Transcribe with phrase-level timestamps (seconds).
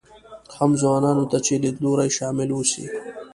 [0.55, 2.85] هم ځوانانو ته چې لیدلوري شامل اوسي.